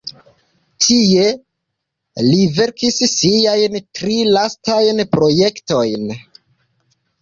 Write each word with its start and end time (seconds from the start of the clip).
Tie 0.85 1.25
li 2.29 2.41
verkis 2.57 2.99
siajn 3.19 3.79
tri 4.01 4.19
lastajn 4.35 5.07
projektojn. 5.17 6.15